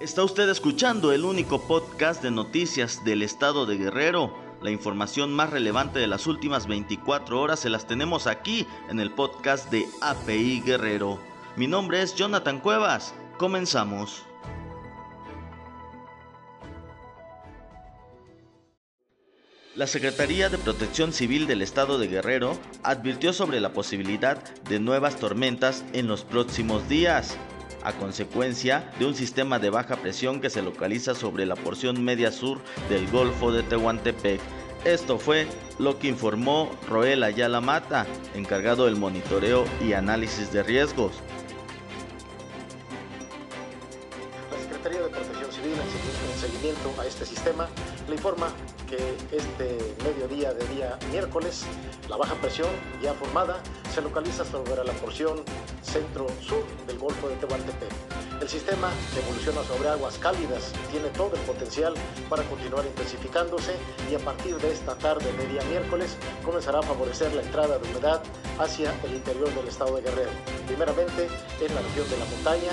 Está 0.00 0.24
usted 0.24 0.48
escuchando 0.48 1.12
el 1.12 1.26
único 1.26 1.60
podcast 1.60 2.22
de 2.22 2.30
noticias 2.30 3.04
del 3.04 3.20
estado 3.20 3.66
de 3.66 3.76
Guerrero. 3.76 4.34
La 4.62 4.70
información 4.70 5.30
más 5.30 5.50
relevante 5.50 5.98
de 5.98 6.06
las 6.06 6.26
últimas 6.26 6.66
24 6.66 7.38
horas 7.38 7.60
se 7.60 7.68
las 7.68 7.86
tenemos 7.86 8.26
aquí 8.26 8.66
en 8.88 8.98
el 8.98 9.10
podcast 9.10 9.70
de 9.70 9.86
API 10.00 10.62
Guerrero. 10.62 11.20
Mi 11.56 11.66
nombre 11.66 12.00
es 12.00 12.14
Jonathan 12.14 12.60
Cuevas. 12.60 13.12
Comenzamos. 13.36 14.22
La 19.74 19.86
Secretaría 19.86 20.48
de 20.48 20.56
Protección 20.56 21.12
Civil 21.12 21.46
del 21.46 21.60
Estado 21.60 21.98
de 21.98 22.08
Guerrero 22.08 22.58
advirtió 22.82 23.34
sobre 23.34 23.60
la 23.60 23.74
posibilidad 23.74 24.42
de 24.64 24.80
nuevas 24.80 25.16
tormentas 25.16 25.84
en 25.92 26.06
los 26.08 26.24
próximos 26.24 26.88
días 26.88 27.36
a 27.82 27.92
consecuencia 27.92 28.90
de 28.98 29.06
un 29.06 29.14
sistema 29.14 29.58
de 29.58 29.70
baja 29.70 29.96
presión 29.96 30.40
que 30.40 30.50
se 30.50 30.62
localiza 30.62 31.14
sobre 31.14 31.46
la 31.46 31.56
porción 31.56 32.02
media 32.02 32.32
sur 32.32 32.60
del 32.88 33.08
Golfo 33.10 33.52
de 33.52 33.62
Tehuantepec. 33.62 34.40
Esto 34.84 35.18
fue 35.18 35.46
lo 35.78 35.98
que 35.98 36.08
informó 36.08 36.70
Roel 36.88 37.22
Ayala 37.22 37.60
Mata, 37.60 38.06
encargado 38.34 38.86
del 38.86 38.96
monitoreo 38.96 39.64
y 39.86 39.92
análisis 39.92 40.52
de 40.52 40.62
riesgos. 40.62 41.12
Sistema, 47.40 47.68
le 48.06 48.16
informa 48.16 48.48
que 48.86 48.98
este 49.34 49.78
mediodía 50.04 50.52
de 50.52 50.66
día 50.74 50.98
miércoles, 51.10 51.64
la 52.06 52.18
baja 52.18 52.34
presión 52.34 52.68
ya 53.02 53.14
formada 53.14 53.62
se 53.94 54.02
localiza 54.02 54.44
sobre 54.44 54.84
la 54.84 54.92
porción 54.92 55.42
centro-sur 55.80 56.62
del 56.86 56.98
Golfo 56.98 57.30
de 57.30 57.36
Tehuantepec. 57.36 57.88
El 58.42 58.48
sistema 58.48 58.90
evoluciona 59.16 59.62
sobre 59.64 59.88
aguas 59.88 60.18
cálidas 60.18 60.72
tiene 60.90 61.08
todo 61.10 61.34
el 61.34 61.40
potencial 61.42 61.94
para 62.28 62.42
continuar 62.42 62.84
intensificándose 62.84 63.74
y 64.10 64.14
a 64.14 64.18
partir 64.18 64.56
de 64.58 64.72
esta 64.72 64.94
tarde 64.96 65.32
de 65.32 65.46
día 65.46 65.62
miércoles 65.70 66.16
comenzará 66.44 66.80
a 66.80 66.82
favorecer 66.82 67.32
la 67.34 67.42
entrada 67.42 67.78
de 67.78 67.88
humedad 67.90 68.22
hacia 68.58 68.92
el 69.04 69.14
interior 69.14 69.48
del 69.54 69.68
estado 69.68 69.96
de 69.96 70.02
Guerrero. 70.02 70.30
Primeramente 70.66 71.28
en 71.60 71.74
la 71.74 71.80
región 71.80 72.10
de 72.10 72.18
la 72.18 72.24
montaña, 72.26 72.72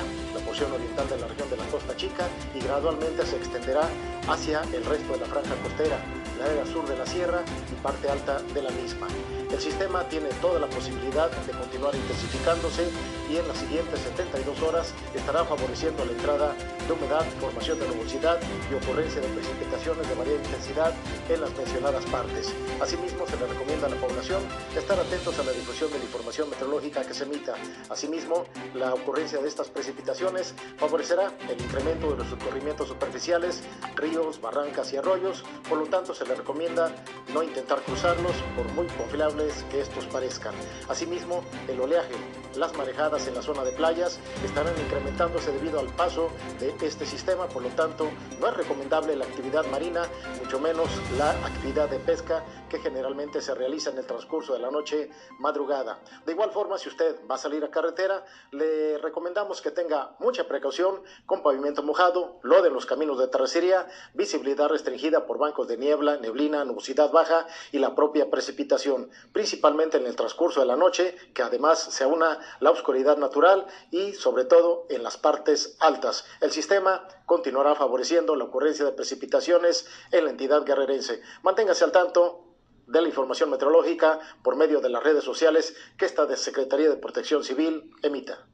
oriental 0.66 1.08
de 1.10 1.18
la 1.18 1.28
región 1.28 1.50
de 1.50 1.58
la 1.58 1.66
Costa 1.66 1.96
Chica 1.96 2.28
y 2.56 2.60
gradualmente 2.60 3.26
se 3.26 3.38
extenderá 3.38 3.88
hacia 4.28 4.62
el 4.74 4.84
resto 4.86 5.14
de 5.14 5.20
la 5.20 5.26
franja 5.26 5.56
costera, 5.62 6.00
la 6.40 6.46
área 6.46 6.66
sur 6.66 6.88
de 6.88 6.98
la 6.98 7.06
sierra 7.06 7.44
y 7.72 7.76
parte 7.82 8.10
alta 8.10 8.42
de 8.54 8.62
la 8.62 8.72
misma. 8.72 9.08
El 9.52 9.60
sistema 9.62 10.04
tiene 10.10 10.28
toda 10.42 10.60
la 10.60 10.68
posibilidad 10.68 11.32
de 11.32 11.54
continuar 11.54 11.96
intensificándose 11.96 12.90
y 13.32 13.38
en 13.38 13.48
las 13.48 13.58
siguientes 13.58 14.00
72 14.02 14.62
horas 14.62 14.94
estará 15.16 15.46
favoreciendo 15.46 16.04
la 16.04 16.12
entrada 16.12 16.56
de 16.86 16.94
humedad, 16.94 17.26
formación 17.40 17.80
de 17.80 17.88
nubosidad 17.88 18.40
y 18.70 18.76
ocurrencia 18.76 19.22
de 19.22 19.28
precipitaciones 19.30 20.08
de 20.08 20.16
variada 20.16 20.44
intensidad 20.44 20.94
en 21.30 21.42
las 21.42 21.56
mencionadas 21.56 22.06
partes. 22.06 22.54
Asimismo, 22.82 23.26
se 23.28 23.38
le 23.38 23.48
recomienda 23.48 23.88
a 23.88 23.90
la 23.90 23.96
población 23.98 24.42
estar 24.76 25.00
atentos 25.00 25.40
a 25.40 25.44
la 25.44 25.52
difusión 25.52 25.92
de 25.92 26.00
la 26.00 26.06
información 26.06 26.50
meteorológica 26.50 27.04
que 27.04 27.14
se 27.14 27.24
emita. 27.24 27.56
Asimismo, 27.90 28.46
la 28.74 28.94
ocurrencia 28.94 29.40
de 29.40 29.48
estas 29.48 29.70
precipitaciones 29.70 30.47
favorecerá 30.78 31.32
el 31.50 31.62
incremento 31.62 32.12
de 32.12 32.18
los 32.18 32.28
escurrimientos 32.28 32.88
superficiales, 32.88 33.64
ríos, 33.96 34.42
barrancas 34.42 34.94
y 34.94 34.98
arroyos, 34.98 35.44
por 35.68 35.78
lo 35.78 35.86
tanto 35.86 36.14
se 36.14 36.26
le 36.26 36.36
recomienda 36.36 36.92
no 37.34 37.44
intentar 37.44 37.82
cruzarlos 37.82 38.34
por 38.56 38.68
muy 38.74 38.88
confiables 38.88 39.64
que 39.70 39.82
estos 39.82 40.06
parezcan. 40.06 40.54
Asimismo, 40.90 41.44
el 41.68 41.80
oleaje, 41.80 42.16
las 42.56 42.76
marejadas 42.78 43.28
en 43.28 43.36
la 43.36 43.42
zona 43.42 43.64
de 43.64 43.72
playas 43.72 44.20
estarán 44.44 44.78
incrementándose 44.80 45.52
debido 45.52 45.80
al 45.80 45.88
paso 45.88 46.30
de 46.60 46.76
este 46.82 47.06
sistema, 47.06 47.48
por 47.48 47.64
lo 47.64 47.70
tanto 47.70 48.10
no 48.40 48.48
es 48.48 48.54
recomendable 48.56 49.16
la 49.16 49.26
actividad 49.26 49.66
marina, 49.68 50.04
mucho 50.42 50.60
menos 50.60 50.90
la 51.18 51.32
actividad 51.46 51.90
de 51.90 52.00
pesca 52.00 52.44
que 52.70 52.80
generalmente 52.80 53.42
se 53.42 53.54
realiza 53.54 53.92
en 53.92 53.98
el 53.98 54.06
transcurso 54.06 54.54
de 54.54 54.60
la 54.60 54.72
noche 54.72 55.10
madrugada. 55.40 56.00
De 56.26 56.34
igual 56.34 56.52
forma, 56.52 56.78
si 56.78 56.90
usted 56.90 57.16
va 57.30 57.36
a 57.36 57.38
salir 57.38 57.64
a 57.64 57.72
carretera, 57.72 58.26
le 58.52 58.98
recomendamos 58.98 59.62
que 59.62 59.72
tenga 59.72 60.16
mucha 60.20 60.37
precaución 60.44 61.02
con 61.26 61.44
pavimento 61.44 61.84
mojado, 61.84 62.40
lo 62.44 62.62
de 62.62 62.70
los 62.70 62.86
caminos 62.86 63.20
de 63.20 63.28
terracería, 63.28 63.88
visibilidad 64.14 64.68
restringida 64.68 65.26
por 65.26 65.38
bancos 65.38 65.68
de 65.68 65.78
niebla, 65.78 66.18
neblina, 66.18 66.66
nubosidad 66.66 67.12
baja 67.12 67.48
y 67.72 67.80
la 67.80 67.96
propia 67.96 68.30
precipitación, 68.30 69.10
principalmente 69.34 69.98
en 69.98 70.06
el 70.06 70.16
transcurso 70.16 70.60
de 70.60 70.66
la 70.66 70.76
noche, 70.76 71.16
que 71.34 71.42
además 71.42 71.80
se 71.80 72.04
aúna 72.04 72.40
la 72.60 72.72
oscuridad 72.72 73.18
natural 73.18 73.68
y 73.92 74.14
sobre 74.14 74.46
todo 74.46 74.86
en 74.90 75.04
las 75.04 75.18
partes 75.18 75.78
altas. 75.80 76.26
El 76.42 76.52
sistema 76.52 77.08
continuará 77.26 77.76
favoreciendo 77.76 78.36
la 78.36 78.46
ocurrencia 78.46 78.86
de 78.86 78.92
precipitaciones 78.92 79.88
en 80.12 80.26
la 80.26 80.32
entidad 80.32 80.64
guerrerense. 80.64 81.22
Manténgase 81.44 81.84
al 81.84 81.92
tanto 81.92 82.44
de 82.88 83.02
la 83.02 83.08
información 83.08 83.50
meteorológica 83.50 84.20
por 84.42 84.56
medio 84.56 84.80
de 84.80 84.90
las 84.90 85.04
redes 85.04 85.24
sociales 85.24 85.76
que 85.98 86.06
esta 86.06 86.34
Secretaría 86.36 86.90
de 86.90 86.98
Protección 86.98 87.44
Civil 87.44 87.92
emita. 88.02 88.48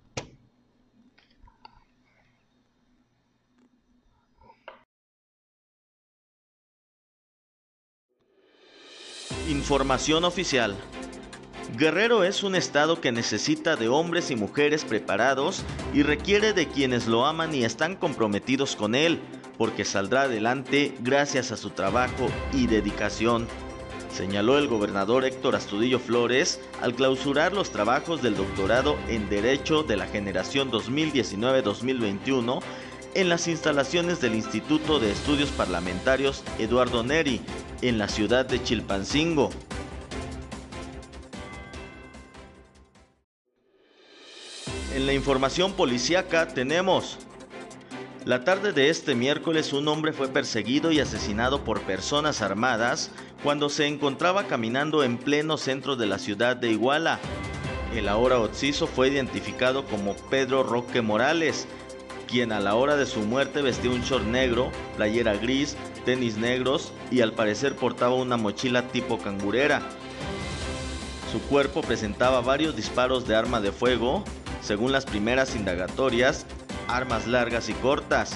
Información 9.54 10.24
oficial. 10.24 10.76
Guerrero 11.78 12.24
es 12.24 12.42
un 12.42 12.56
estado 12.56 13.00
que 13.00 13.12
necesita 13.12 13.76
de 13.76 13.88
hombres 13.88 14.32
y 14.32 14.36
mujeres 14.36 14.84
preparados 14.84 15.62
y 15.94 16.02
requiere 16.02 16.54
de 16.54 16.68
quienes 16.68 17.06
lo 17.06 17.28
aman 17.28 17.54
y 17.54 17.64
están 17.64 17.96
comprometidos 17.96 18.76
con 18.76 18.96
él, 18.96 19.20
porque 19.60 19.86
saldrá 19.86 20.24
adelante 20.24 20.96
gracias 21.02 21.52
a 21.52 21.58
su 21.58 21.70
trabajo 21.70 22.30
y 22.52 22.66
dedicación, 22.66 23.48
señaló 24.12 24.58
el 24.58 24.68
gobernador 24.68 25.24
Héctor 25.24 25.56
Astudillo 25.56 26.00
Flores 26.00 26.60
al 26.82 26.96
clausurar 26.96 27.54
los 27.54 27.70
trabajos 27.70 28.24
del 28.24 28.36
doctorado 28.36 28.98
en 29.08 29.30
Derecho 29.30 29.84
de 29.84 29.98
la 29.98 30.08
generación 30.08 30.72
2019-2021 30.72 32.60
en 33.14 33.30
las 33.30 33.48
instalaciones 33.48 34.20
del 34.20 34.34
Instituto 34.34 35.00
de 35.00 35.12
Estudios 35.12 35.50
Parlamentarios 35.52 36.44
Eduardo 36.58 37.04
Neri, 37.04 37.42
en 37.84 37.98
la 37.98 38.08
ciudad 38.08 38.46
de 38.46 38.64
Chilpancingo. 38.64 39.50
En 44.96 45.06
la 45.06 45.14
información 45.14 45.74
policíaca 45.74 46.48
tenemos... 46.48 47.20
La 48.26 48.46
tarde 48.46 48.72
de 48.72 48.90
este 48.90 49.16
miércoles 49.16 49.74
un 49.74 49.86
hombre 49.90 50.14
fue 50.14 50.30
perseguido 50.30 50.94
y 50.94 51.02
asesinado 51.02 51.66
por 51.66 51.82
personas 51.82 52.42
armadas 52.42 53.12
cuando 53.44 53.68
se 53.68 53.86
encontraba 53.86 54.46
caminando 54.46 55.04
en 55.04 55.18
pleno 55.18 55.58
centro 55.58 55.98
de 55.98 56.06
la 56.06 56.20
ciudad 56.20 56.56
de 56.56 56.72
Iguala. 56.72 57.20
El 57.94 58.08
ahora 58.08 58.40
occiso 58.40 58.88
fue 58.88 59.10
identificado 59.10 59.84
como 59.86 60.16
Pedro 60.30 60.64
Roque 60.64 61.02
Morales, 61.02 61.68
quien 62.34 62.52
a 62.52 62.60
la 62.60 62.74
hora 62.74 62.96
de 62.96 63.06
su 63.06 63.20
muerte 63.20 63.62
vestía 63.62 63.92
un 63.92 64.02
short 64.02 64.26
negro, 64.26 64.72
playera 64.96 65.36
gris, 65.36 65.78
tenis 66.04 66.36
negros 66.36 66.92
y 67.12 67.22
al 67.22 67.34
parecer 67.34 67.76
portaba 67.76 68.16
una 68.16 68.38
mochila 68.38 68.88
tipo 68.88 69.20
cangurera. 69.20 69.84
Su 71.32 71.40
cuerpo 71.44 71.82
presentaba 71.82 72.42
varios 72.42 72.76
disparos 72.76 73.28
de 73.28 73.36
arma 73.36 73.62
de 73.62 73.72
fuego, 73.72 74.24
según 74.64 74.92
las 74.92 75.06
primeras 75.06 75.56
indagatorias, 75.56 76.48
armas 76.88 77.28
largas 77.28 77.70
y 77.70 77.74
cortas. 77.74 78.32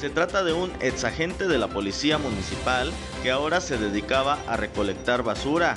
Se 0.00 0.08
trata 0.08 0.44
de 0.44 0.52
un 0.52 0.70
exagente 0.78 1.48
de 1.48 1.58
la 1.58 1.66
policía 1.66 2.18
municipal 2.18 2.92
que 3.24 3.32
ahora 3.32 3.60
se 3.60 3.78
dedicaba 3.78 4.38
a 4.46 4.56
recolectar 4.56 5.24
basura. 5.24 5.74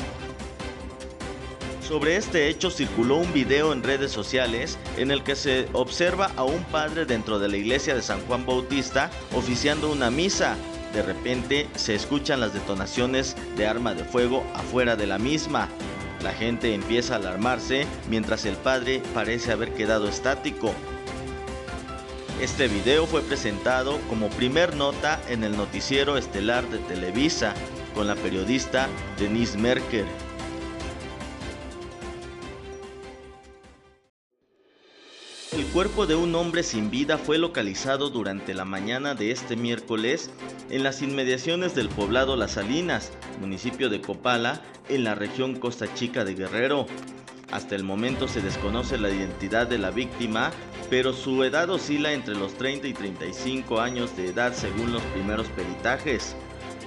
Sobre 1.89 2.17
este 2.17 2.50
hecho 2.50 2.69
circuló 2.69 3.16
un 3.16 3.33
video 3.33 3.73
en 3.73 3.81
redes 3.81 4.11
sociales 4.11 4.77
en 4.97 5.09
el 5.09 5.23
que 5.23 5.35
se 5.35 5.67
observa 5.73 6.29
a 6.35 6.43
un 6.43 6.64
padre 6.66 7.05
dentro 7.05 7.40
de 7.40 7.47
la 7.47 7.58
iglesia 7.58 7.96
de 7.96 8.03
San 8.03 8.22
Juan 8.28 8.46
Bautista 8.46 9.09
oficiando 9.34 9.91
una 9.91 10.11
misa. 10.11 10.55
De 10.93 11.02
repente 11.02 11.67
se 11.75 11.96
escuchan 11.96 12.41
las 12.41 12.53
detonaciones 12.53 13.35
de 13.58 13.66
arma 13.66 13.96
de 13.96 14.03
fuego 14.03 14.43
afuera 14.53 14.96
de 14.96 15.08
la 15.08 15.17
misma. 15.17 15.67
La 16.22 16.31
gente 16.31 16.75
empieza 16.75 17.16
a 17.16 17.17
alarmarse 17.17 17.87
mientras 18.08 18.46
el 18.46 18.55
padre 18.55 19.02
parece 19.16 19.52
haber 19.52 19.73
quedado 19.73 20.08
estático. 20.08 20.75
Este 22.40 22.67
video 22.67 23.08
fue 23.08 23.23
presentado 23.23 23.97
como 24.09 24.29
primer 24.29 24.75
nota 24.75 25.19
en 25.28 25.43
el 25.43 25.58
noticiero 25.58 26.17
estelar 26.17 26.69
de 26.69 26.78
Televisa 26.78 27.55
con 27.96 28.05
la 28.05 28.14
periodista 28.14 28.87
Denise 29.17 29.58
Merker. 29.58 30.28
Cuerpo 35.69 36.07
de 36.07 36.16
un 36.16 36.33
hombre 36.33 36.63
sin 36.63 36.89
vida 36.89 37.17
fue 37.17 37.37
localizado 37.37 38.09
durante 38.09 38.53
la 38.53 38.66
mañana 38.66 39.13
de 39.13 39.31
este 39.31 39.55
miércoles 39.55 40.31
en 40.69 40.83
las 40.83 41.01
inmediaciones 41.01 41.75
del 41.75 41.89
poblado 41.89 42.35
Las 42.35 42.51
Salinas, 42.51 43.11
municipio 43.39 43.89
de 43.89 44.01
Copala, 44.01 44.61
en 44.89 45.03
la 45.03 45.13
región 45.13 45.59
Costa 45.59 45.93
Chica 45.93 46.25
de 46.25 46.33
Guerrero. 46.33 46.87
Hasta 47.51 47.75
el 47.75 47.83
momento 47.83 48.27
se 48.27 48.41
desconoce 48.41 48.97
la 48.97 49.09
identidad 49.09 49.67
de 49.67 49.77
la 49.77 49.91
víctima 49.91 50.51
pero 50.89 51.13
su 51.13 51.43
edad 51.43 51.69
oscila 51.69 52.13
entre 52.13 52.35
los 52.35 52.55
30 52.55 52.87
y 52.87 52.93
35 52.93 53.79
años 53.79 54.17
de 54.17 54.29
edad 54.29 54.53
según 54.53 54.91
los 54.91 55.03
primeros 55.03 55.47
peritajes. 55.49 56.35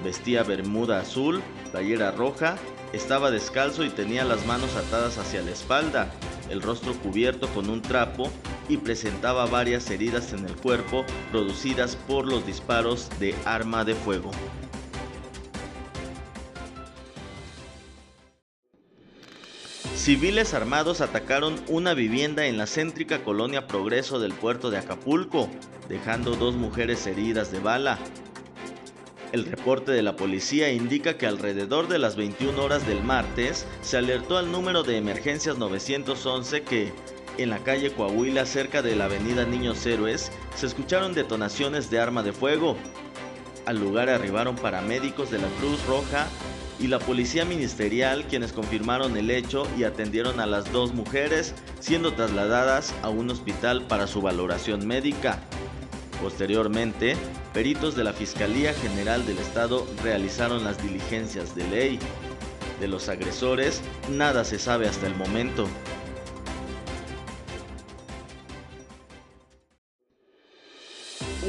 Vestía 0.02 0.42
bermuda 0.42 1.00
azul, 1.00 1.40
playera 1.70 2.10
roja, 2.10 2.56
estaba 2.92 3.30
descalzo 3.30 3.84
y 3.84 3.90
tenía 3.90 4.24
las 4.24 4.44
manos 4.44 4.74
atadas 4.74 5.18
hacia 5.18 5.42
la 5.42 5.52
espalda, 5.52 6.12
el 6.50 6.60
rostro 6.60 6.94
cubierto 6.94 7.48
con 7.48 7.70
un 7.70 7.80
trapo 7.80 8.30
y 8.68 8.76
presentaba 8.78 9.46
varias 9.46 9.90
heridas 9.90 10.32
en 10.32 10.44
el 10.44 10.56
cuerpo 10.56 11.04
producidas 11.30 11.96
por 11.96 12.26
los 12.26 12.46
disparos 12.46 13.08
de 13.18 13.34
arma 13.44 13.84
de 13.84 13.94
fuego. 13.94 14.30
Civiles 20.02 20.52
armados 20.52 21.00
atacaron 21.00 21.54
una 21.68 21.94
vivienda 21.94 22.46
en 22.46 22.58
la 22.58 22.66
céntrica 22.66 23.22
colonia 23.22 23.68
Progreso 23.68 24.18
del 24.18 24.32
puerto 24.32 24.68
de 24.68 24.78
Acapulco, 24.78 25.48
dejando 25.88 26.34
dos 26.34 26.56
mujeres 26.56 27.06
heridas 27.06 27.52
de 27.52 27.60
bala. 27.60 28.00
El 29.30 29.44
reporte 29.44 29.92
de 29.92 30.02
la 30.02 30.16
policía 30.16 30.72
indica 30.72 31.16
que 31.16 31.28
alrededor 31.28 31.86
de 31.86 32.00
las 32.00 32.16
21 32.16 32.60
horas 32.60 32.84
del 32.84 33.04
martes 33.04 33.64
se 33.80 33.96
alertó 33.96 34.38
al 34.38 34.50
número 34.50 34.82
de 34.82 34.96
emergencias 34.96 35.56
911 35.56 36.62
que, 36.64 36.92
en 37.38 37.50
la 37.50 37.58
calle 37.58 37.92
Coahuila 37.92 38.46
cerca 38.46 38.82
de 38.82 38.96
la 38.96 39.06
avenida 39.06 39.44
Niños 39.44 39.84
Héroes, 39.86 40.30
se 40.54 40.66
escucharon 40.66 41.14
detonaciones 41.14 41.90
de 41.90 41.98
arma 41.98 42.22
de 42.22 42.32
fuego. 42.32 42.76
Al 43.66 43.78
lugar 43.78 44.08
arribaron 44.08 44.56
paramédicos 44.56 45.30
de 45.30 45.38
la 45.38 45.48
Cruz 45.60 45.84
Roja 45.86 46.26
y 46.78 46.88
la 46.88 46.98
policía 46.98 47.44
ministerial 47.44 48.24
quienes 48.26 48.52
confirmaron 48.52 49.16
el 49.16 49.30
hecho 49.30 49.66
y 49.78 49.84
atendieron 49.84 50.40
a 50.40 50.46
las 50.46 50.72
dos 50.72 50.92
mujeres 50.92 51.54
siendo 51.80 52.12
trasladadas 52.12 52.94
a 53.02 53.08
un 53.08 53.30
hospital 53.30 53.86
para 53.86 54.06
su 54.06 54.20
valoración 54.20 54.86
médica. 54.86 55.38
Posteriormente, 56.20 57.16
peritos 57.52 57.96
de 57.96 58.04
la 58.04 58.12
Fiscalía 58.12 58.74
General 58.74 59.24
del 59.26 59.38
Estado 59.38 59.86
realizaron 60.02 60.64
las 60.64 60.82
diligencias 60.82 61.54
de 61.54 61.68
ley. 61.68 61.98
De 62.80 62.88
los 62.88 63.08
agresores, 63.08 63.80
nada 64.10 64.44
se 64.44 64.58
sabe 64.58 64.88
hasta 64.88 65.06
el 65.06 65.14
momento. 65.14 65.68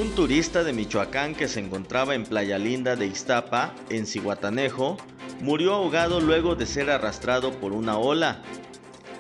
Un 0.03 0.15
turista 0.15 0.65
de 0.65 0.73
Michoacán 0.73 1.33
que 1.33 1.47
se 1.47 1.61
encontraba 1.61 2.13
en 2.13 2.25
Playa 2.25 2.57
Linda 2.57 2.97
de 2.97 3.07
Iztapa, 3.07 3.73
en 3.89 4.05
Cihuatanejo, 4.05 4.97
murió 5.39 5.75
ahogado 5.75 6.19
luego 6.19 6.55
de 6.55 6.65
ser 6.65 6.89
arrastrado 6.89 7.53
por 7.53 7.71
una 7.71 7.97
ola. 7.97 8.41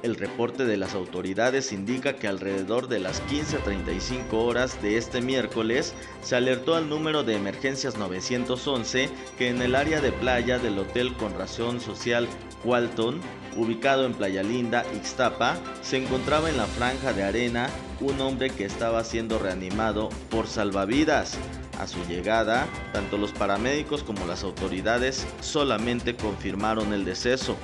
El 0.01 0.15
reporte 0.15 0.65
de 0.65 0.75
las 0.75 0.93
autoridades 0.93 1.71
indica 1.71 2.17
que 2.17 2.27
alrededor 2.27 2.89
de 2.89 2.99
las 2.99 3.23
15.35 3.27 4.33
horas 4.33 4.81
de 4.81 4.97
este 4.97 5.21
miércoles 5.21 5.93
se 6.21 6.35
alertó 6.35 6.75
al 6.75 6.89
número 6.89 7.23
de 7.23 7.37
emergencias 7.37 7.97
911 7.97 9.09
que 9.37 9.47
en 9.47 9.61
el 9.61 9.75
área 9.75 10.01
de 10.01 10.11
playa 10.11 10.59
del 10.59 10.77
Hotel 10.79 11.13
con 11.13 11.33
Razón 11.37 11.79
Social 11.79 12.27
Walton, 12.65 13.21
ubicado 13.57 14.05
en 14.05 14.13
Playa 14.13 14.43
Linda, 14.43 14.85
Ixtapa, 14.95 15.57
se 15.81 15.97
encontraba 15.97 16.49
en 16.49 16.57
la 16.57 16.65
franja 16.65 17.13
de 17.13 17.23
arena 17.23 17.69
un 17.99 18.19
hombre 18.21 18.49
que 18.49 18.65
estaba 18.65 19.03
siendo 19.03 19.39
reanimado 19.39 20.09
por 20.29 20.47
salvavidas. 20.47 21.37
A 21.79 21.87
su 21.87 22.03
llegada, 22.05 22.67
tanto 22.93 23.17
los 23.17 23.31
paramédicos 23.31 24.03
como 24.03 24.25
las 24.27 24.43
autoridades 24.43 25.25
solamente 25.41 26.15
confirmaron 26.15 26.93
el 26.93 27.03
deceso. 27.03 27.57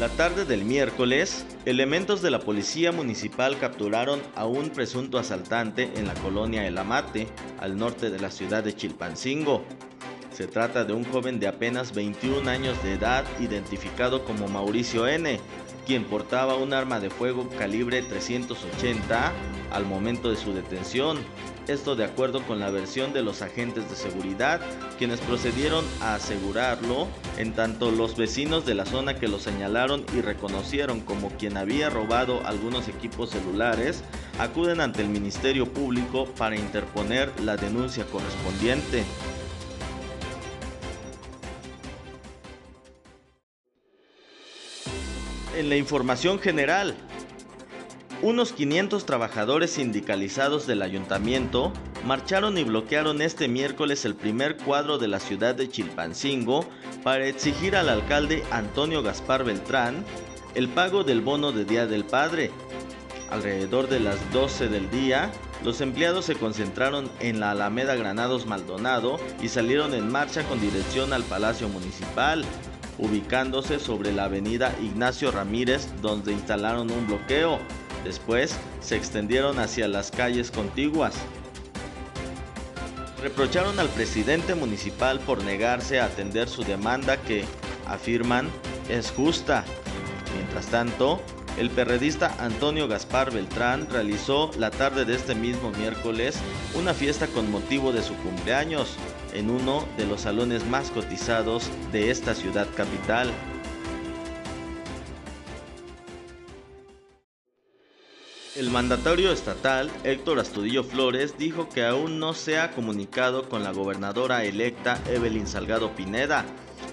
La 0.00 0.08
tarde 0.08 0.46
del 0.46 0.64
miércoles, 0.64 1.44
elementos 1.66 2.22
de 2.22 2.30
la 2.30 2.40
policía 2.40 2.90
municipal 2.90 3.58
capturaron 3.58 4.22
a 4.34 4.46
un 4.46 4.70
presunto 4.70 5.18
asaltante 5.18 5.90
en 5.94 6.06
la 6.06 6.14
colonia 6.14 6.66
El 6.66 6.78
Amate, 6.78 7.28
al 7.58 7.76
norte 7.76 8.08
de 8.08 8.18
la 8.18 8.30
ciudad 8.30 8.64
de 8.64 8.74
Chilpancingo. 8.74 9.62
Se 10.40 10.46
trata 10.46 10.86
de 10.86 10.94
un 10.94 11.04
joven 11.04 11.38
de 11.38 11.46
apenas 11.46 11.94
21 11.94 12.48
años 12.48 12.82
de 12.82 12.94
edad 12.94 13.26
identificado 13.40 14.24
como 14.24 14.48
Mauricio 14.48 15.06
N., 15.06 15.38
quien 15.84 16.04
portaba 16.04 16.56
un 16.56 16.72
arma 16.72 16.98
de 16.98 17.10
fuego 17.10 17.46
calibre 17.58 18.00
380 18.00 19.34
al 19.70 19.84
momento 19.84 20.30
de 20.30 20.36
su 20.36 20.54
detención. 20.54 21.18
Esto 21.68 21.94
de 21.94 22.04
acuerdo 22.04 22.42
con 22.46 22.58
la 22.58 22.70
versión 22.70 23.12
de 23.12 23.22
los 23.22 23.42
agentes 23.42 23.90
de 23.90 23.96
seguridad, 23.96 24.62
quienes 24.98 25.20
procedieron 25.20 25.84
a 26.00 26.14
asegurarlo, 26.14 27.06
en 27.36 27.52
tanto 27.52 27.90
los 27.90 28.16
vecinos 28.16 28.64
de 28.64 28.74
la 28.74 28.86
zona 28.86 29.16
que 29.16 29.28
lo 29.28 29.38
señalaron 29.38 30.06
y 30.16 30.22
reconocieron 30.22 31.00
como 31.00 31.28
quien 31.36 31.58
había 31.58 31.90
robado 31.90 32.40
algunos 32.46 32.88
equipos 32.88 33.28
celulares, 33.28 34.04
acuden 34.38 34.80
ante 34.80 35.02
el 35.02 35.10
Ministerio 35.10 35.70
Público 35.70 36.24
para 36.38 36.56
interponer 36.56 37.30
la 37.42 37.58
denuncia 37.58 38.06
correspondiente. 38.06 39.04
En 45.60 45.68
la 45.68 45.76
información 45.76 46.38
general, 46.38 46.94
unos 48.22 48.54
500 48.54 49.04
trabajadores 49.04 49.72
sindicalizados 49.72 50.66
del 50.66 50.80
ayuntamiento 50.80 51.74
marcharon 52.06 52.56
y 52.56 52.64
bloquearon 52.64 53.20
este 53.20 53.46
miércoles 53.46 54.06
el 54.06 54.14
primer 54.14 54.56
cuadro 54.56 54.96
de 54.96 55.08
la 55.08 55.20
ciudad 55.20 55.54
de 55.54 55.68
Chilpancingo 55.68 56.64
para 57.04 57.26
exigir 57.26 57.76
al 57.76 57.90
alcalde 57.90 58.42
Antonio 58.50 59.02
Gaspar 59.02 59.44
Beltrán 59.44 60.02
el 60.54 60.70
pago 60.70 61.04
del 61.04 61.20
bono 61.20 61.52
de 61.52 61.66
Día 61.66 61.86
del 61.86 62.06
Padre. 62.06 62.50
Alrededor 63.28 63.90
de 63.90 64.00
las 64.00 64.32
12 64.32 64.68
del 64.68 64.90
día, 64.90 65.30
los 65.62 65.82
empleados 65.82 66.24
se 66.24 66.36
concentraron 66.36 67.10
en 67.20 67.38
la 67.38 67.50
Alameda 67.50 67.96
Granados 67.96 68.46
Maldonado 68.46 69.20
y 69.42 69.48
salieron 69.48 69.92
en 69.92 70.10
marcha 70.10 70.42
con 70.44 70.58
dirección 70.58 71.12
al 71.12 71.22
Palacio 71.24 71.68
Municipal, 71.68 72.46
ubicándose 73.00 73.78
sobre 73.78 74.12
la 74.12 74.24
avenida 74.24 74.74
Ignacio 74.80 75.30
Ramírez 75.30 75.88
donde 76.00 76.32
instalaron 76.32 76.90
un 76.90 77.06
bloqueo. 77.06 77.58
Después 78.04 78.56
se 78.80 78.96
extendieron 78.96 79.58
hacia 79.58 79.88
las 79.88 80.10
calles 80.10 80.50
contiguas. 80.50 81.14
Reprocharon 83.22 83.78
al 83.78 83.88
presidente 83.88 84.54
municipal 84.54 85.20
por 85.20 85.44
negarse 85.44 86.00
a 86.00 86.06
atender 86.06 86.48
su 86.48 86.62
demanda 86.62 87.18
que, 87.18 87.44
afirman, 87.86 88.48
es 88.88 89.10
justa. 89.10 89.64
Mientras 90.36 90.66
tanto, 90.66 91.20
el 91.58 91.70
perredista 91.70 92.34
Antonio 92.38 92.88
Gaspar 92.88 93.32
Beltrán 93.32 93.88
realizó 93.90 94.50
la 94.58 94.70
tarde 94.70 95.04
de 95.04 95.14
este 95.14 95.34
mismo 95.34 95.70
miércoles 95.72 96.38
una 96.74 96.94
fiesta 96.94 97.26
con 97.26 97.50
motivo 97.50 97.92
de 97.92 98.02
su 98.02 98.14
cumpleaños 98.16 98.96
en 99.32 99.50
uno 99.50 99.86
de 99.96 100.06
los 100.06 100.22
salones 100.22 100.66
más 100.66 100.90
cotizados 100.90 101.70
de 101.92 102.10
esta 102.10 102.34
ciudad 102.34 102.66
capital. 102.76 103.30
El 108.56 108.68
mandatario 108.68 109.32
estatal, 109.32 109.90
Héctor 110.04 110.38
Astudillo 110.38 110.84
Flores, 110.84 111.38
dijo 111.38 111.68
que 111.68 111.84
aún 111.84 112.18
no 112.18 112.34
se 112.34 112.58
ha 112.58 112.72
comunicado 112.72 113.48
con 113.48 113.62
la 113.62 113.72
gobernadora 113.72 114.44
electa 114.44 115.00
Evelyn 115.08 115.46
Salgado 115.46 115.94
Pineda, 115.94 116.44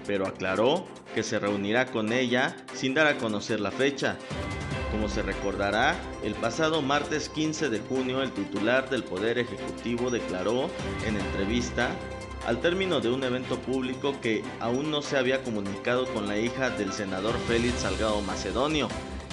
pero 0.06 0.28
aclaró 0.28 0.86
que 1.14 1.24
se 1.24 1.40
reunirá 1.40 1.88
con 1.88 2.14
ella 2.14 2.56
sin 2.74 2.94
dar 2.94 3.08
a 3.08 3.18
conocer 3.18 3.60
la 3.60 3.72
fecha. 3.72 4.18
Como 4.92 5.10
se 5.10 5.22
recordará, 5.22 5.96
el 6.24 6.34
pasado 6.36 6.82
martes 6.82 7.30
15 7.30 7.70
de 7.70 7.80
junio 7.80 8.22
el 8.22 8.32
titular 8.32 8.90
del 8.90 9.04
Poder 9.04 9.38
Ejecutivo 9.38 10.10
declaró 10.10 10.70
en 11.06 11.18
entrevista 11.18 11.90
al 12.46 12.62
término 12.62 13.02
de 13.02 13.10
un 13.10 13.24
evento 13.24 13.60
público 13.60 14.16
que 14.22 14.44
aún 14.60 14.90
no 14.90 15.02
se 15.02 15.18
había 15.18 15.44
comunicado 15.44 16.06
con 16.14 16.28
la 16.28 16.38
hija 16.38 16.70
del 16.70 16.94
senador 16.94 17.36
Félix 17.48 17.82
Salgado 17.82 18.22
Macedonio, 18.22 18.88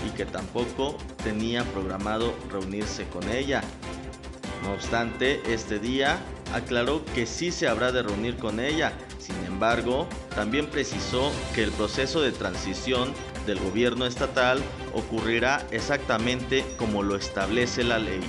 y 0.07 0.11
que 0.11 0.27
tampoco 0.27 0.97
tenía 1.23 1.65
programado 1.65 2.35
reunirse 2.51 3.07
con 3.09 3.29
ella. 3.31 3.63
No 4.63 4.73
obstante, 4.73 5.41
este 5.53 5.79
día 5.79 6.19
aclaró 6.53 7.05
que 7.15 7.27
sí 7.27 7.51
se 7.51 7.69
habrá 7.69 7.93
de 7.93 8.03
reunir 8.03 8.37
con 8.37 8.61
ella. 8.61 8.93
También 10.35 10.67
precisó 10.67 11.33
que 11.55 11.63
el 11.63 11.71
proceso 11.71 12.21
de 12.21 12.33
transición 12.33 13.15
del 13.47 13.59
gobierno 13.59 14.05
estatal 14.05 14.63
ocurrirá 14.93 15.67
exactamente 15.71 16.65
como 16.77 17.03
lo 17.03 17.17
establece 17.17 17.83
la 17.83 17.99
ley. 17.99 18.21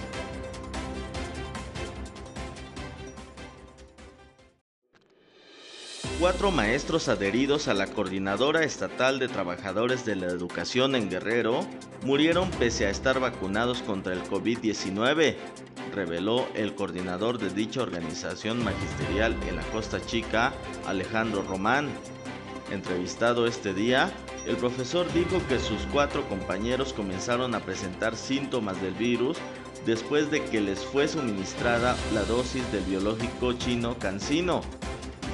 Cuatro 6.21 6.51
maestros 6.51 7.09
adheridos 7.09 7.67
a 7.67 7.73
la 7.73 7.87
Coordinadora 7.87 8.63
Estatal 8.63 9.19
de 9.19 9.27
Trabajadores 9.27 10.05
de 10.05 10.15
la 10.15 10.27
Educación 10.27 10.95
en 10.95 11.09
Guerrero 11.09 11.67
murieron 12.05 12.49
pese 12.51 12.85
a 12.85 12.89
estar 12.89 13.19
vacunados 13.19 13.81
contra 13.81 14.13
el 14.13 14.23
COVID-19, 14.23 15.35
reveló 15.95 16.47
el 16.53 16.75
coordinador 16.75 17.39
de 17.39 17.49
dicha 17.49 17.81
organización 17.81 18.63
magisterial 18.63 19.35
en 19.47 19.55
la 19.55 19.63
Costa 19.71 20.05
Chica, 20.05 20.53
Alejandro 20.85 21.41
Román. 21.41 21.89
Entrevistado 22.69 23.47
este 23.47 23.73
día, 23.73 24.11
el 24.45 24.57
profesor 24.57 25.11
dijo 25.13 25.41
que 25.47 25.59
sus 25.59 25.81
cuatro 25.93 26.27
compañeros 26.27 26.93
comenzaron 26.93 27.55
a 27.55 27.61
presentar 27.61 28.15
síntomas 28.15 28.81
del 28.81 28.93
virus 28.93 29.37
después 29.85 30.29
de 30.31 30.43
que 30.43 30.61
les 30.61 30.79
fue 30.79 31.07
suministrada 31.07 31.95
la 32.13 32.23
dosis 32.23 32.69
del 32.71 32.83
biológico 32.83 33.53
chino 33.53 33.97
Cancino 33.97 34.61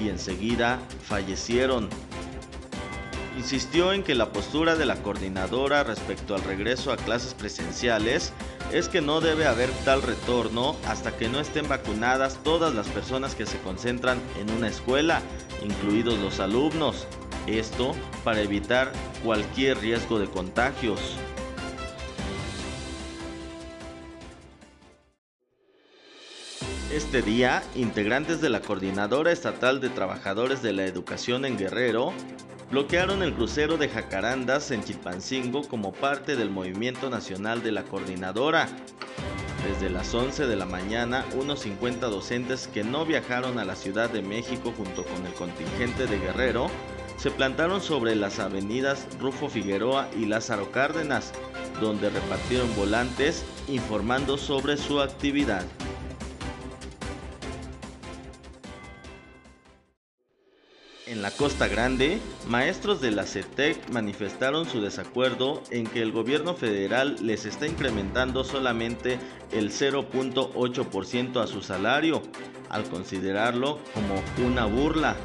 y 0.04 0.10
enseguida 0.10 0.80
fallecieron. 1.04 1.90
Insistió 3.38 3.94
en 3.94 4.04
que 4.04 4.14
la 4.14 4.32
postura 4.32 4.76
de 4.76 4.86
la 4.86 4.98
coordinadora 5.02 5.84
respecto 5.84 6.36
al 6.36 6.44
regreso 6.44 6.92
a 6.92 6.98
clases 6.98 7.34
presenciales 7.34 8.34
es 8.74 8.88
que 8.88 9.02
no 9.02 9.20
debe 9.20 9.48
haber 9.48 9.70
tal 9.84 10.02
retorno 10.02 10.78
hasta 10.88 11.16
que 11.16 11.28
no 11.28 11.40
estén 11.40 11.68
vacunadas 11.68 12.40
todas 12.44 12.74
las 12.74 12.88
personas 12.88 13.36
que 13.36 13.46
se 13.46 13.60
concentran 13.60 14.20
en 14.40 14.50
una 14.52 14.70
escuela, 14.70 15.22
incluidos 15.64 16.20
los 16.20 16.40
alumnos. 16.40 17.08
Esto 17.48 17.94
para 18.24 18.42
evitar 18.42 18.92
cualquier 19.24 19.80
riesgo 19.80 20.20
de 20.20 20.28
contagios. 20.28 21.00
Este 26.94 27.22
día, 27.22 27.64
integrantes 27.76 28.42
de 28.42 28.50
la 28.50 28.62
Coordinadora 28.62 29.32
Estatal 29.32 29.80
de 29.80 29.90
Trabajadores 29.90 30.62
de 30.62 30.74
la 30.74 30.86
Educación 30.86 31.46
en 31.46 31.58
Guerrero 31.58 32.14
bloquearon 32.72 33.22
el 33.22 33.34
crucero 33.34 33.78
de 33.78 33.90
Jacarandas 33.90 34.72
en 34.72 34.82
Chilpancingo 34.82 35.68
como 35.68 35.92
parte 35.92 36.38
del 36.38 36.50
movimiento 36.50 37.10
nacional 37.10 37.62
de 37.62 37.74
la 37.74 37.84
Coordinadora. 37.84 38.70
Desde 39.68 39.90
las 39.90 40.14
11 40.14 40.48
de 40.48 40.56
la 40.56 40.66
mañana, 40.66 41.26
unos 41.36 41.60
50 41.60 42.08
docentes 42.08 42.68
que 42.68 42.84
no 42.86 43.06
viajaron 43.06 43.60
a 43.60 43.66
la 43.66 43.76
Ciudad 43.76 44.10
de 44.10 44.22
México 44.22 44.74
junto 44.76 45.04
con 45.04 45.26
el 45.26 45.34
contingente 45.34 46.08
de 46.08 46.18
Guerrero 46.18 46.72
se 47.18 47.30
plantaron 47.30 47.82
sobre 47.82 48.16
las 48.16 48.40
avenidas 48.40 49.06
Rufo 49.20 49.50
Figueroa 49.50 50.10
y 50.18 50.26
Lázaro 50.26 50.72
Cárdenas, 50.72 51.34
donde 51.80 52.10
repartieron 52.10 52.74
volantes 52.76 53.46
informando 53.68 54.38
sobre 54.38 54.78
su 54.78 55.02
actividad. 55.02 55.64
En 61.22 61.26
la 61.26 61.38
Costa 61.38 61.68
Grande, 61.68 62.20
maestros 62.48 63.00
de 63.00 63.12
la 63.12 63.28
CETEC 63.28 63.92
manifestaron 63.92 64.68
su 64.68 64.82
desacuerdo 64.82 65.62
en 65.70 65.86
que 65.86 66.02
el 66.02 66.12
gobierno 66.12 66.56
federal 66.56 67.16
les 67.22 67.46
está 67.46 67.68
incrementando 67.68 68.44
solamente 68.44 69.20
el 69.52 69.70
0.8% 69.70 71.40
a 71.40 71.46
su 71.46 71.62
salario, 71.62 72.24
al 72.70 72.86
considerarlo 72.86 73.78
como 73.94 74.16
una 74.48 74.66
burla. 74.66 75.16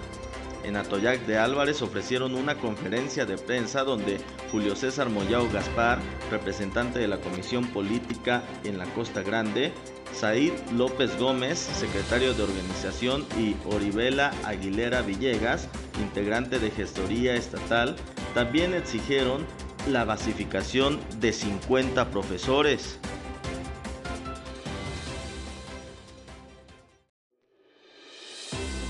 En 0.64 0.76
Atoyac 0.76 1.24
de 1.24 1.38
Álvarez 1.38 1.80
ofrecieron 1.80 2.34
una 2.34 2.56
conferencia 2.56 3.24
de 3.24 3.38
prensa 3.38 3.82
donde 3.82 4.18
Julio 4.52 4.76
César 4.76 5.08
Moyao 5.08 5.48
Gaspar, 5.50 5.98
representante 6.30 6.98
de 6.98 7.08
la 7.08 7.22
Comisión 7.22 7.68
Política 7.68 8.42
en 8.64 8.76
la 8.76 8.84
Costa 8.84 9.22
Grande, 9.22 9.72
Said 10.16 10.52
López 10.72 11.18
Gómez, 11.18 11.58
secretario 11.58 12.32
de 12.32 12.42
organización, 12.42 13.26
y 13.38 13.54
Oribela 13.66 14.32
Aguilera 14.44 15.02
Villegas, 15.02 15.68
integrante 16.00 16.58
de 16.58 16.70
gestoría 16.70 17.34
estatal, 17.34 17.96
también 18.32 18.72
exigieron 18.72 19.44
la 19.90 20.06
basificación 20.06 20.98
de 21.20 21.34
50 21.34 22.10
profesores. 22.10 22.98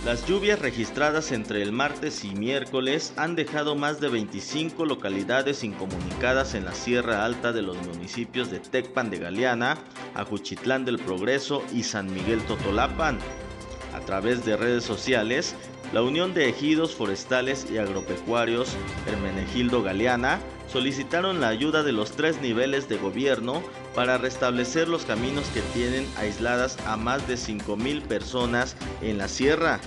Las 0.06 0.24
lluvias 0.24 0.60
registradas 0.60 1.32
entre 1.32 1.62
el 1.62 1.72
martes 1.72 2.24
y 2.24 2.30
miércoles 2.30 3.12
han 3.16 3.34
dejado 3.34 3.74
más 3.74 4.00
de 4.00 4.08
25 4.08 4.86
localidades 4.86 5.64
incomunicadas 5.64 6.54
en 6.54 6.64
la 6.64 6.74
Sierra 6.74 7.24
Alta 7.24 7.52
de 7.52 7.62
los 7.62 7.76
municipios 7.84 8.48
de 8.48 8.60
Tecpan 8.60 9.10
de 9.10 9.18
Galeana, 9.18 9.78
Ajuchitlán 10.14 10.84
del 10.84 11.00
Progreso 11.00 11.64
y 11.72 11.82
San 11.82 12.14
Miguel 12.14 12.40
Totolapan. 12.42 13.18
A 13.96 14.00
través 14.06 14.44
de 14.44 14.56
redes 14.56 14.84
sociales, 14.84 15.56
la 15.92 16.02
Unión 16.02 16.34
de 16.34 16.48
Ejidos 16.48 16.94
Forestales 16.94 17.66
y 17.70 17.78
Agropecuarios 17.78 18.76
Hermenegildo 19.06 19.82
Galeana 19.82 20.40
solicitaron 20.70 21.40
la 21.40 21.48
ayuda 21.48 21.82
de 21.82 21.92
los 21.92 22.12
tres 22.12 22.40
niveles 22.40 22.88
de 22.88 22.98
gobierno 22.98 23.62
para 23.94 24.18
restablecer 24.18 24.88
los 24.88 25.04
caminos 25.04 25.46
que 25.54 25.60
tienen 25.72 26.06
aisladas 26.16 26.76
a 26.86 26.96
más 26.96 27.26
de 27.28 27.34
5.000 27.34 28.02
personas 28.02 28.76
en 29.00 29.18
la 29.18 29.28
sierra. 29.28 29.80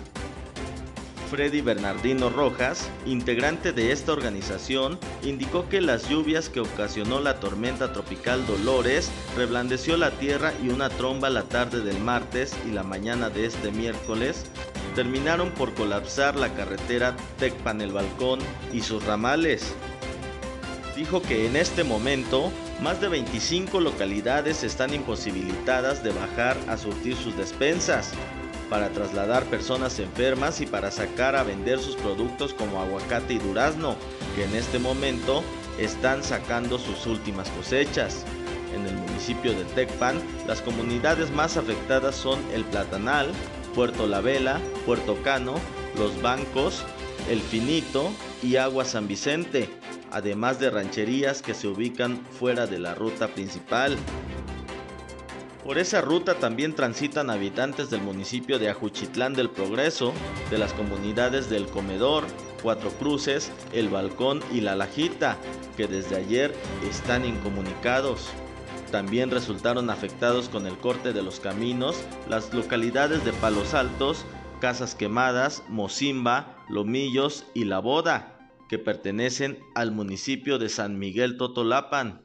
Freddy 1.29 1.61
Bernardino 1.61 2.29
Rojas, 2.29 2.89
integrante 3.05 3.71
de 3.71 3.91
esta 3.91 4.13
organización, 4.13 4.97
indicó 5.21 5.69
que 5.69 5.79
las 5.79 6.09
lluvias 6.09 6.49
que 6.49 6.59
ocasionó 6.59 7.19
la 7.19 7.39
tormenta 7.39 7.93
tropical 7.93 8.47
Dolores 8.47 9.11
reblandeció 9.37 9.95
la 9.95 10.09
tierra 10.09 10.53
y 10.63 10.69
una 10.69 10.89
tromba 10.89 11.29
la 11.29 11.43
tarde 11.43 11.81
del 11.81 11.99
martes 11.99 12.55
y 12.67 12.71
la 12.71 12.81
mañana 12.81 13.29
de 13.29 13.45
este 13.45 13.71
miércoles 13.71 14.45
terminaron 14.89 15.51
por 15.51 15.73
colapsar 15.73 16.35
la 16.35 16.53
carretera 16.53 17.15
Tecpan 17.37 17.81
el 17.81 17.91
Balcón 17.91 18.39
y 18.73 18.81
sus 18.81 19.05
ramales. 19.05 19.73
Dijo 20.95 21.21
que 21.21 21.47
en 21.47 21.55
este 21.55 21.83
momento 21.83 22.51
más 22.81 22.99
de 23.01 23.07
25 23.07 23.79
localidades 23.79 24.63
están 24.63 24.93
imposibilitadas 24.93 26.03
de 26.03 26.11
bajar 26.11 26.57
a 26.67 26.77
surtir 26.77 27.15
sus 27.15 27.35
despensas, 27.37 28.13
para 28.69 28.89
trasladar 28.89 29.43
personas 29.45 29.99
enfermas 29.99 30.61
y 30.61 30.65
para 30.65 30.91
sacar 30.91 31.35
a 31.35 31.43
vender 31.43 31.79
sus 31.79 31.95
productos 31.95 32.53
como 32.53 32.79
aguacate 32.79 33.33
y 33.33 33.39
durazno, 33.39 33.95
que 34.35 34.45
en 34.45 34.55
este 34.55 34.79
momento 34.79 35.43
están 35.79 36.23
sacando 36.23 36.77
sus 36.77 37.05
últimas 37.07 37.49
cosechas. 37.49 38.23
En 38.75 38.85
el 38.85 38.95
municipio 38.95 39.53
de 39.53 39.65
Tecpan, 39.65 40.21
las 40.47 40.61
comunidades 40.61 41.31
más 41.31 41.57
afectadas 41.57 42.15
son 42.15 42.39
El 42.53 42.63
Platanal, 42.65 43.31
Puerto 43.75 44.07
La 44.07 44.21
Vela, 44.21 44.59
Puerto 44.85 45.21
Cano, 45.23 45.55
Los 45.97 46.21
Bancos, 46.21 46.83
El 47.29 47.39
Finito 47.41 48.11
y 48.41 48.55
Agua 48.57 48.85
San 48.85 49.07
Vicente, 49.07 49.69
además 50.11 50.59
de 50.59 50.69
rancherías 50.69 51.41
que 51.41 51.53
se 51.53 51.67
ubican 51.67 52.25
fuera 52.31 52.67
de 52.67 52.79
la 52.79 52.95
ruta 52.95 53.27
principal. 53.27 53.97
Por 55.63 55.77
esa 55.77 56.01
ruta 56.01 56.35
también 56.35 56.73
transitan 56.73 57.29
habitantes 57.29 57.91
del 57.91 58.01
municipio 58.01 58.57
de 58.57 58.69
Ajuchitlán 58.69 59.33
del 59.33 59.51
Progreso, 59.51 60.13
de 60.49 60.57
las 60.57 60.73
comunidades 60.73 61.49
del 61.49 61.67
Comedor, 61.67 62.23
Cuatro 62.63 62.89
Cruces, 62.91 63.51
El 63.71 63.89
Balcón 63.89 64.41
y 64.51 64.61
La 64.61 64.75
Lajita, 64.75 65.37
que 65.77 65.87
desde 65.87 66.15
ayer 66.15 66.55
están 66.89 67.23
incomunicados. 67.23 68.29
También 68.91 69.29
resultaron 69.29 69.91
afectados 69.91 70.49
con 70.49 70.65
el 70.65 70.77
corte 70.77 71.13
de 71.13 71.21
los 71.21 71.39
caminos 71.39 72.03
las 72.27 72.53
localidades 72.53 73.23
de 73.23 73.33
Palos 73.33 73.75
Altos, 73.75 74.25
Casas 74.59 74.95
Quemadas, 74.95 75.63
Mozimba, 75.69 76.57
Lomillos 76.69 77.45
y 77.53 77.65
La 77.65 77.79
Boda, 77.79 78.39
que 78.67 78.79
pertenecen 78.79 79.59
al 79.75 79.91
municipio 79.91 80.57
de 80.57 80.69
San 80.69 80.97
Miguel 80.97 81.37
Totolapan. 81.37 82.21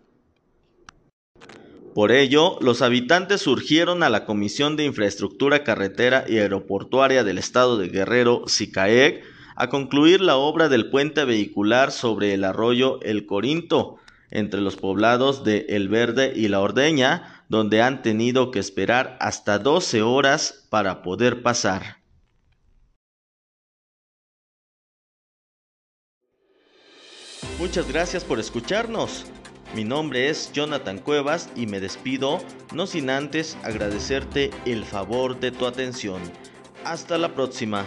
Por 1.95 2.13
ello, 2.13 2.59
los 2.61 2.83
habitantes 2.83 3.43
surgieron 3.43 4.03
a 4.03 4.11
la 4.11 4.25
Comisión 4.25 4.77
de 4.77 4.85
Infraestructura 4.85 5.65
Carretera 5.65 6.25
y 6.27 6.39
Aeroportuaria 6.39 7.25
del 7.25 7.39
Estado 7.39 7.77
de 7.77 7.89
Guerrero, 7.89 8.45
SICAEG, 8.47 9.23
a 9.55 9.69
concluir 9.69 10.21
la 10.21 10.37
obra 10.37 10.69
del 10.69 10.91
puente 10.91 11.25
vehicular 11.25 11.93
sobre 11.93 12.35
el 12.35 12.43
arroyo 12.43 13.01
El 13.03 13.27
Corinto, 13.27 13.99
entre 14.35 14.61
los 14.61 14.77
poblados 14.77 15.43
de 15.45 15.65
El 15.71 15.89
Verde 15.89 16.33
y 16.37 16.49
La 16.49 16.61
Ordeña, 16.61 17.45
donde 17.49 17.81
han 17.81 18.03
tenido 18.03 18.51
que 18.51 18.59
esperar 18.59 19.17
hasta 19.21 19.59
12 19.59 20.03
horas 20.03 20.67
para 20.69 21.03
poder 21.03 21.43
pasar. 21.43 22.05
Muchas 27.59 27.89
gracias 27.89 28.25
por 28.25 28.39
escucharnos. 28.41 29.25
Mi 29.75 29.85
nombre 29.85 30.29
es 30.29 30.53
Jonathan 30.53 30.99
Cuevas 30.99 31.49
y 31.57 31.67
me 31.67 31.81
despido, 31.81 32.39
no 32.73 32.87
sin 32.87 33.11
antes 33.11 33.57
agradecerte 33.63 34.51
el 34.67 34.85
favor 34.85 35.41
de 35.41 35.51
tu 35.51 35.67
atención. 35.67 36.21
Hasta 36.85 37.17
la 37.17 37.35
próxima. 37.35 37.87